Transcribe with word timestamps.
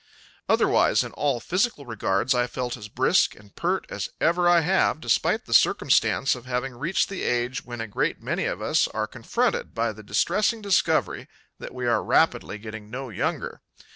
Otherwise, 0.49 1.03
in 1.03 1.11
all 1.11 1.39
physical 1.39 1.85
regards, 1.85 2.33
I 2.33 2.47
felt 2.47 2.75
as 2.75 2.87
brisk 2.87 3.35
and 3.35 3.55
peart 3.55 3.85
as 3.87 4.09
ever 4.19 4.49
I 4.49 4.61
have, 4.61 4.99
despite 4.99 5.45
the 5.45 5.53
circumstance 5.53 6.33
of 6.33 6.47
having 6.47 6.73
reached 6.73 7.07
the 7.07 7.21
age 7.21 7.63
when 7.63 7.79
a 7.81 7.87
great 7.87 8.19
many 8.19 8.45
of 8.45 8.63
us 8.63 8.87
are 8.87 9.05
confronted 9.05 9.75
by 9.75 9.91
the 9.93 10.01
distressing 10.01 10.59
discovery 10.59 11.27
that 11.59 11.75
we 11.75 11.85
are 11.85 12.03
rapidly 12.03 12.57
getting 12.57 12.89
no 12.89 13.09
younger. 13.11 13.61